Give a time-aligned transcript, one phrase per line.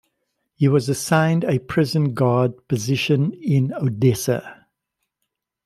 [0.55, 4.65] He was assigned a prison guard position in Odessa.